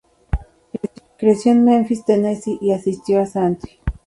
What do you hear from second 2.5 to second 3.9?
y asistió a St.